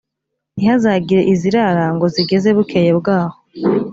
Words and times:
ntihazagire 0.55 1.21
izirara 1.33 1.85
ngo 1.95 2.05
zigeze 2.13 2.49
bukeye 2.57 2.91
bwaho. 2.99 3.37